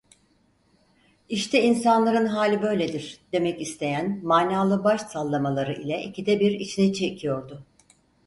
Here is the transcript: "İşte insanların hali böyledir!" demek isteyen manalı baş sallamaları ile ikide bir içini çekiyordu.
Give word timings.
"İşte 1.29 1.63
insanların 1.63 2.25
hali 2.25 2.61
böyledir!" 2.61 3.19
demek 3.33 3.61
isteyen 3.61 4.19
manalı 4.25 4.83
baş 4.83 5.01
sallamaları 5.01 5.73
ile 5.81 6.03
ikide 6.03 6.39
bir 6.39 6.51
içini 6.51 6.93
çekiyordu. 6.93 7.65